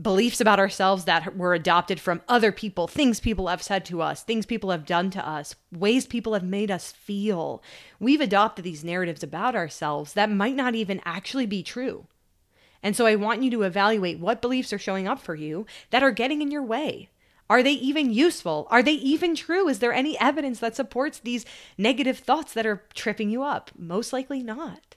beliefs 0.00 0.40
about 0.40 0.58
ourselves 0.58 1.04
that 1.04 1.36
were 1.36 1.54
adopted 1.54 2.00
from 2.00 2.20
other 2.28 2.50
people, 2.50 2.88
things 2.88 3.20
people 3.20 3.46
have 3.46 3.62
said 3.62 3.84
to 3.84 4.02
us, 4.02 4.24
things 4.24 4.46
people 4.46 4.72
have 4.72 4.84
done 4.84 5.10
to 5.10 5.26
us, 5.26 5.54
ways 5.70 6.06
people 6.06 6.34
have 6.34 6.42
made 6.42 6.72
us 6.72 6.90
feel. 6.90 7.62
We've 8.00 8.20
adopted 8.20 8.64
these 8.64 8.82
narratives 8.82 9.22
about 9.22 9.54
ourselves 9.54 10.14
that 10.14 10.30
might 10.30 10.56
not 10.56 10.74
even 10.74 11.00
actually 11.04 11.46
be 11.46 11.62
true. 11.62 12.08
And 12.82 12.96
so 12.96 13.06
I 13.06 13.14
want 13.14 13.44
you 13.44 13.50
to 13.52 13.62
evaluate 13.62 14.18
what 14.18 14.42
beliefs 14.42 14.72
are 14.72 14.78
showing 14.78 15.06
up 15.06 15.20
for 15.20 15.36
you 15.36 15.64
that 15.90 16.02
are 16.02 16.10
getting 16.10 16.42
in 16.42 16.50
your 16.50 16.62
way. 16.62 17.08
Are 17.48 17.62
they 17.62 17.72
even 17.72 18.12
useful? 18.12 18.66
Are 18.70 18.82
they 18.82 18.92
even 18.92 19.34
true? 19.34 19.68
Is 19.68 19.78
there 19.78 19.92
any 19.92 20.18
evidence 20.18 20.60
that 20.60 20.76
supports 20.76 21.18
these 21.18 21.44
negative 21.76 22.18
thoughts 22.18 22.52
that 22.54 22.66
are 22.66 22.82
tripping 22.94 23.30
you 23.30 23.42
up? 23.42 23.70
Most 23.76 24.12
likely 24.12 24.42
not. 24.42 24.96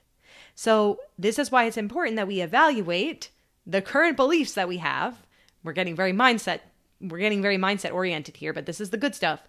So, 0.55 0.99
this 1.19 1.37
is 1.37 1.51
why 1.51 1.65
it's 1.65 1.77
important 1.77 2.15
that 2.15 2.27
we 2.27 2.41
evaluate 2.41 3.29
the 3.65 3.81
current 3.81 4.15
beliefs 4.15 4.53
that 4.53 4.67
we 4.67 4.77
have. 4.77 5.25
We're 5.63 5.73
getting 5.73 5.95
very 5.95 6.13
mindset 6.13 6.61
we're 6.99 7.19
getting 7.19 7.41
very 7.41 7.57
mindset 7.57 7.93
oriented 7.93 8.37
here, 8.37 8.53
but 8.53 8.65
this 8.65 8.81
is 8.81 8.89
the 8.89 8.97
good 8.97 9.13
stuff 9.13 9.43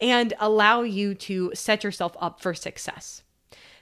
and 0.00 0.34
allow 0.40 0.82
you 0.82 1.14
to 1.14 1.52
set 1.54 1.84
yourself 1.84 2.16
up 2.20 2.40
for 2.40 2.54
success. 2.54 3.22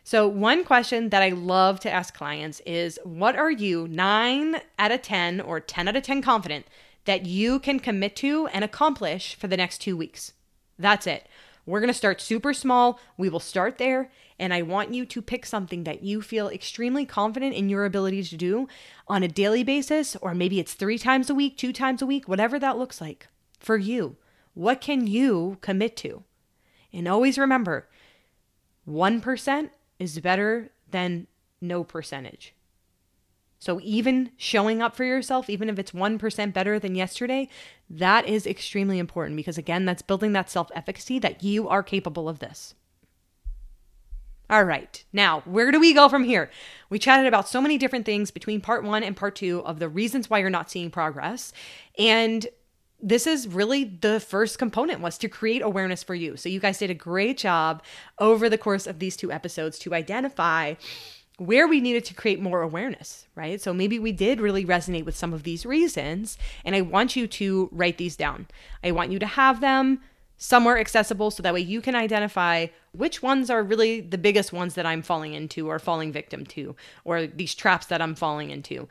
So, 0.03 0.27
one 0.27 0.65
question 0.65 1.11
that 1.11 1.23
I 1.23 1.31
love 1.31 1.81
to 1.81 1.91
ask 1.91 2.15
clients 2.15 2.61
is 2.61 2.99
what 3.05 3.37
are 3.37 3.51
you 3.51 3.87
9 3.89 4.61
out 4.79 4.93
of 4.93 5.03
10 5.03 5.41
or 5.41 5.61
10 5.61 5.89
out 5.89 5.97
of 5.97 6.03
10 6.03 6.23
confident 6.23 6.67
that 7.05 7.27
you 7.27 7.59
can 7.59 7.81
commit 7.81 8.17
to 8.17 8.47
and 8.49 8.65
accomplish 8.65 9.35
for 9.35 9.47
the 9.47 9.57
next 9.57 9.79
two 9.79 9.97
weeks. 9.97 10.33
That's 10.79 11.07
it. 11.07 11.27
We're 11.67 11.81
going 11.81 11.89
to 11.89 11.95
start 11.95 12.21
super 12.21 12.53
small. 12.53 12.99
We 13.17 13.29
will 13.29 13.41
start 13.41 13.79
there. 13.79 14.11
And 14.39 14.55
I 14.55 14.63
want 14.63 14.95
you 14.95 15.05
to 15.05 15.23
pick 15.23 15.45
something 15.45 15.85
that 15.85 16.03
you 16.03 16.23
feel 16.23 16.49
extremely 16.49 17.05
confident 17.05 17.55
in 17.55 17.69
your 17.69 17.85
ability 17.85 18.25
to 18.25 18.37
do 18.37 18.69
on 19.07 19.23
a 19.23 19.29
daily 19.29 19.63
basis, 19.63 20.17
or 20.17 20.35
maybe 20.35 20.59
it's 20.59 20.73
three 20.73 20.99
times 20.99 21.29
a 21.29 21.35
week, 21.35 21.59
two 21.59 21.73
times 21.73 22.01
a 22.01 22.07
week, 22.07 22.27
whatever 22.27 22.59
that 22.59 22.79
looks 22.79 23.01
like 23.01 23.29
for 23.59 23.77
you. 23.77 24.17
What 24.55 24.81
can 24.81 25.07
you 25.07 25.59
commit 25.61 25.97
to? 25.99 26.25
And 26.93 27.07
always 27.07 27.39
remember 27.39 27.87
1% 28.89 29.71
is 29.99 30.19
better 30.21 30.71
than 30.91 31.27
no 31.61 31.85
percentage. 31.85 32.55
So 33.61 33.79
even 33.83 34.31
showing 34.39 34.81
up 34.81 34.97
for 34.97 35.05
yourself, 35.05 35.51
even 35.51 35.69
if 35.69 35.79
it's 35.79 35.93
1% 35.93 36.53
better 36.55 36.79
than 36.79 36.95
yesterday, 36.95 37.47
that 37.91 38.27
is 38.27 38.47
extremely 38.47 38.99
important 38.99 39.37
because, 39.37 39.59
again, 39.59 39.85
that's 39.85 40.01
building 40.01 40.33
that 40.33 40.51
self 40.51 40.71
efficacy 40.75 41.19
that 41.19 41.45
you 41.45 41.69
are 41.69 41.83
capable 41.83 42.29
of 42.29 42.39
this. 42.39 42.75
All 44.49 44.65
right, 44.65 45.05
now 45.13 45.43
where 45.45 45.71
do 45.71 45.79
we 45.79 45.93
go 45.93 46.09
from 46.09 46.25
here? 46.25 46.51
We 46.89 46.99
chatted 46.99 47.27
about 47.27 47.49
so 47.49 47.61
many 47.61 47.79
different 47.79 48.07
things 48.07 48.31
between 48.33 48.63
part 48.63 48.83
one 48.83 49.05
and 49.05 49.17
part 49.17 49.37
two 49.37 49.63
of 49.65 49.79
the 49.79 49.89
reasons 49.89 50.29
why 50.29 50.39
you're 50.39 50.51
not 50.51 50.71
seeing 50.71 50.91
progress. 50.91 51.53
And 51.99 52.49
this 53.03 53.27
is 53.27 53.47
really 53.47 53.85
the 53.85 54.21
first 54.21 54.59
component 54.59 55.01
was 55.01 55.19
to 55.19 55.29
create 55.29 55.63
awareness 55.63 56.03
for 56.03 56.15
you. 56.15 56.37
So 56.37 56.49
you 56.49 56.61
guys 56.61 56.79
did 56.79 56.91
a 56.91 56.95
great 56.95 57.39
job 57.39 57.83
over 58.19 58.49
the 58.49 58.59
course 58.59 58.87
of 58.87 58.99
these 58.99 59.17
two 59.17 59.31
episodes 59.31 59.79
to 59.81 59.95
identify 59.95 60.75
where 61.41 61.67
we 61.67 61.81
needed 61.81 62.05
to 62.05 62.13
create 62.13 62.39
more 62.39 62.61
awareness, 62.61 63.27
right? 63.35 63.63
So 63.63 63.73
maybe 63.73 63.99
we 63.99 64.13
did 64.13 64.43
really 64.43 64.63
resonate 64.63 65.07
with 65.07 65.17
some 65.17 65.33
of 65.33 65.43
these 65.43 65.65
reasons. 65.65 66.37
And 66.67 66.77
I 66.77 66.83
want 66.83 67.17
you 67.17 67.27
to 67.29 67.71
write 67.73 67.97
these 67.97 68.15
down. 68.15 68.47
I 68.85 68.91
want 68.91 69.11
you 69.11 69.19
to 69.19 69.27
have 69.27 69.63
them 69.63 70.03
somewhere 70.37 70.79
accessible 70.79 71.31
so 71.31 71.43
that 71.43 71.55
way 71.55 71.61
you 71.61 71.81
can 71.81 71.95
identify 71.95 72.67
which 72.93 73.23
ones 73.23 73.49
are 73.49 73.63
really 73.63 74.03
the 74.03 74.19
biggest 74.19 74.53
ones 74.53 74.75
that 74.75 74.85
I'm 74.85 75.01
falling 75.01 75.33
into 75.33 75.71
or 75.71 75.79
falling 75.79 76.13
victim 76.13 76.45
to, 76.45 76.77
or 77.05 77.27
these 77.27 77.55
traps 77.55 77.87
that 77.87 78.03
I'm 78.03 78.15
falling 78.15 78.51
into. 78.51 78.87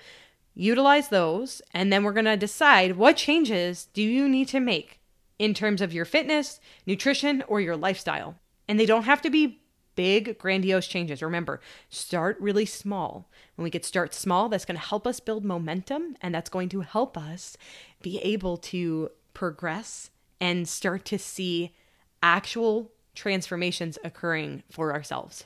Utilize 0.56 1.10
those, 1.10 1.62
and 1.72 1.94
then 1.94 2.04
we're 2.04 2.14
gonna 2.14 2.36
decide 2.36 2.98
what 2.98 3.16
changes 3.16 3.90
do 3.94 4.02
you 4.02 4.28
need 4.28 4.48
to 4.48 4.60
make 4.60 5.00
in 5.38 5.54
terms 5.54 5.82
of 5.82 5.94
your 5.94 6.06
fitness, 6.06 6.60
nutrition, 6.88 7.44
or 7.48 7.62
your 7.62 7.78
lifestyle. 7.78 8.38
And 8.68 8.80
they 8.80 8.88
don't 8.88 9.04
have 9.04 9.22
to 9.22 9.30
be 9.30 9.59
big, 10.00 10.38
grandiose 10.38 10.88
changes. 10.88 11.22
Remember, 11.22 11.60
start 11.90 12.38
really 12.40 12.66
small. 12.66 13.30
When 13.58 13.66
we 13.66 13.70
get 13.70 13.84
start 13.84 14.14
small, 14.14 14.48
that's 14.48 14.64
going 14.64 14.80
to 14.80 14.88
help 14.88 15.06
us 15.06 15.20
build 15.20 15.44
momentum 15.44 16.16
and 16.22 16.34
that's 16.34 16.50
going 16.50 16.70
to 16.70 16.80
help 16.80 17.18
us 17.18 17.58
be 18.02 18.18
able 18.20 18.56
to 18.56 19.10
progress 19.34 20.10
and 20.40 20.70
start 20.70 21.04
to 21.04 21.20
see 21.20 21.76
actual 22.24 22.94
transformations 23.14 23.98
occurring 24.02 24.64
for 24.72 24.94
ourselves. 24.94 25.44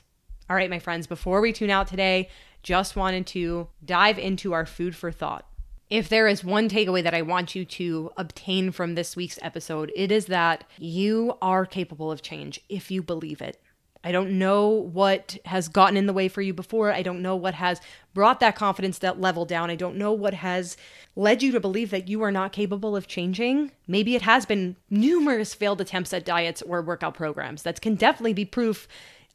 All 0.48 0.54
right, 0.54 0.70
my 0.70 0.78
friends, 0.78 1.08
before 1.08 1.40
we 1.40 1.52
tune 1.52 1.70
out 1.70 1.88
today, 1.88 2.28
just 2.62 2.94
wanted 2.94 3.26
to 3.26 3.66
dive 3.84 4.20
into 4.20 4.52
our 4.52 4.66
food 4.66 4.94
for 4.94 5.10
thought. 5.10 5.48
If 5.90 6.08
there 6.08 6.28
is 6.28 6.44
one 6.44 6.68
takeaway 6.68 7.02
that 7.02 7.12
I 7.12 7.22
want 7.22 7.56
you 7.56 7.64
to 7.64 8.12
obtain 8.16 8.70
from 8.70 8.94
this 8.94 9.16
week's 9.16 9.40
episode, 9.42 9.90
it 9.96 10.12
is 10.12 10.26
that 10.26 10.62
you 10.78 11.36
are 11.42 11.66
capable 11.66 12.12
of 12.12 12.22
change 12.22 12.60
if 12.68 12.92
you 12.92 13.02
believe 13.02 13.42
it. 13.42 13.60
I 14.04 14.12
don't 14.12 14.38
know 14.38 14.68
what 14.68 15.38
has 15.46 15.68
gotten 15.68 15.96
in 15.96 16.06
the 16.06 16.12
way 16.12 16.28
for 16.28 16.42
you 16.42 16.52
before. 16.52 16.92
I 16.92 17.02
don't 17.02 17.22
know 17.22 17.34
what 17.34 17.54
has 17.54 17.80
brought 18.12 18.38
that 18.40 18.54
confidence 18.54 18.98
that 18.98 19.20
level 19.20 19.46
down. 19.46 19.70
I 19.70 19.76
don't 19.76 19.96
know 19.96 20.12
what 20.12 20.34
has 20.34 20.76
led 21.16 21.42
you 21.42 21.50
to 21.52 21.60
believe 21.60 21.90
that 21.90 22.06
you 22.06 22.22
are 22.22 22.30
not 22.30 22.52
capable 22.52 22.94
of 22.94 23.08
changing. 23.08 23.72
Maybe 23.88 24.14
it 24.14 24.22
has 24.22 24.44
been 24.44 24.76
numerous 24.90 25.54
failed 25.54 25.80
attempts 25.80 26.12
at 26.12 26.26
diets 26.26 26.60
or 26.62 26.82
workout 26.82 27.14
programs. 27.14 27.62
That 27.62 27.80
can 27.80 27.94
definitely 27.94 28.34
be 28.34 28.44
proof 28.44 28.86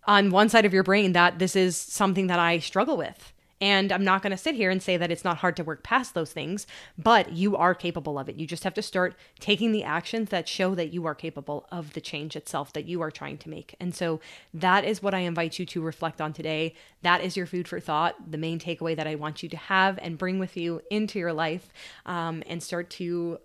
on 0.06 0.30
one 0.30 0.50
side 0.50 0.66
of 0.66 0.74
your 0.74 0.84
brain 0.84 1.14
that 1.14 1.40
this 1.40 1.56
is 1.56 1.76
something 1.76 2.28
that 2.28 2.40
I 2.40 2.60
struggle 2.60 2.96
with. 2.96 3.34
And 3.62 3.92
I'm 3.92 4.04
not 4.04 4.22
going 4.22 4.32
to 4.32 4.38
sit 4.38 4.56
here 4.56 4.70
and 4.70 4.82
say 4.82 4.96
that 4.96 5.12
it's 5.12 5.25
not 5.25 5.38
hard 5.38 5.58
to 5.58 5.63
work 5.63 5.84
past 5.84 6.13
those 6.13 6.32
things, 6.32 6.66
but 6.98 7.34
you 7.34 7.58
are 7.58 7.75
capable 7.75 8.18
of 8.18 8.30
it. 8.30 8.38
You 8.38 8.48
just 8.48 8.63
have 8.63 8.74
to 8.75 8.82
start 8.82 9.16
taking 9.39 9.72
the 9.72 9.84
actions 9.84 10.30
that 10.30 10.48
show 10.48 10.75
that 10.75 10.94
you 10.94 11.06
are 11.06 11.16
capable 11.16 11.68
of 11.72 11.94
the 11.94 12.01
change 12.01 12.36
itself 12.36 12.72
that 12.74 12.86
you 12.86 13.01
are 13.01 13.12
trying 13.12 13.38
to 13.39 13.50
make. 13.50 13.75
And 13.80 13.94
so 13.94 14.22
that 14.54 14.86
is 14.86 15.04
what 15.04 15.13
I 15.13 15.20
invite 15.20 15.60
you 15.60 15.66
to 15.68 15.82
reflect 15.82 16.22
on 16.22 16.32
today. 16.32 16.74
That 17.01 17.22
is 17.22 17.36
your 17.36 17.46
food 17.46 17.68
for 17.68 17.80
thought, 17.80 18.32
the 18.32 18.38
main 18.38 18.60
takeaway 18.60 18.96
that 18.96 19.08
I 19.08 19.16
want 19.16 19.44
you 19.44 19.50
to 19.50 19.58
have 19.58 20.00
and 20.01 20.18
bring 20.18 20.39
with 20.39 20.56
you 20.56 20.82
into 20.89 21.20
your 21.20 21.34
life 21.34 21.70
um, 22.06 22.44
and 22.48 22.63
start 22.63 22.89
to 22.92 23.39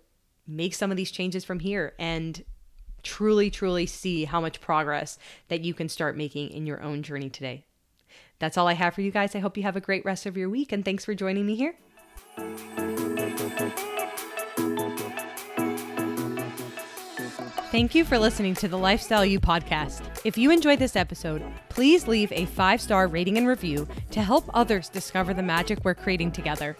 make 0.47 0.73
some 0.73 0.91
of 0.91 0.97
these 0.97 1.11
changes 1.11 1.43
from 1.43 1.59
here 1.59 1.93
and 1.99 2.45
truly, 3.03 3.49
truly 3.49 3.85
see 3.85 4.25
how 4.25 4.39
much 4.41 4.61
progress 4.61 5.17
that 5.49 5.61
you 5.61 5.73
can 5.73 5.89
start 5.89 6.17
making 6.17 6.49
in 6.49 6.65
your 6.65 6.81
own 6.81 7.03
journey 7.03 7.29
today. 7.29 7.65
That's 8.39 8.57
all 8.57 8.67
I 8.67 8.73
have 8.73 8.93
for 8.93 9.01
you 9.01 9.11
guys. 9.11 9.35
I 9.35 9.39
hope 9.39 9.57
you 9.57 9.63
have 9.63 9.75
a 9.75 9.81
great 9.81 10.05
rest 10.05 10.25
of 10.25 10.37
your 10.37 10.49
week 10.49 10.71
and 10.71 10.83
thanks 10.83 11.05
for 11.05 11.13
joining 11.13 11.45
me 11.45 11.55
here. 11.55 11.75
Thank 17.75 17.93
you 17.93 18.05
for 18.05 18.17
listening 18.17 18.53
to 18.55 18.69
the 18.69 18.77
Lifestyle 18.77 19.25
You 19.25 19.39
podcast. 19.39 20.01
If 20.23 20.37
you 20.37 20.49
enjoyed 20.49 20.79
this 20.79 20.95
episode, 20.95 21.43
please 21.67 22.07
leave 22.07 22.31
a 22.31 22.45
five 22.45 22.79
star 22.79 23.07
rating 23.07 23.37
and 23.37 23.47
review 23.47 23.85
to 24.11 24.21
help 24.21 24.49
others 24.53 24.87
discover 24.87 25.33
the 25.33 25.43
magic 25.43 25.79
we're 25.83 25.93
creating 25.93 26.31
together. 26.31 26.77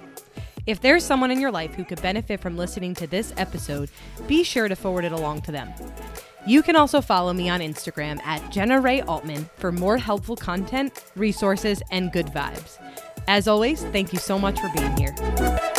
If 0.66 0.80
there's 0.80 1.04
someone 1.04 1.32
in 1.32 1.42
your 1.42 1.52
life 1.52 1.76
who 1.76 1.84
could 1.84 2.02
benefit 2.02 2.40
from 2.40 2.56
listening 2.56 2.94
to 2.96 3.08
this 3.08 3.34
episode, 3.36 3.90
be 4.26 4.44
sure 4.44 4.68
to 4.68 4.76
forward 4.76 5.04
it 5.04 5.12
along 5.12 5.42
to 5.42 5.52
them. 5.52 5.74
You 6.48 6.62
can 6.62 6.76
also 6.76 7.02
follow 7.02 7.34
me 7.34 7.50
on 7.50 7.60
Instagram 7.60 8.22
at 8.24 8.52
Jenna 8.52 8.80
Rae 8.80 9.02
Altman 9.02 9.50
for 9.58 9.72
more 9.72 9.98
helpful 9.98 10.36
content, 10.36 11.04
resources, 11.16 11.82
and 11.90 12.12
good 12.12 12.28
vibes. 12.28 12.78
As 13.28 13.48
always, 13.48 13.84
thank 13.86 14.14
you 14.14 14.20
so 14.20 14.38
much 14.38 14.60
for 14.60 14.70
being 14.76 14.96
here. 14.96 15.75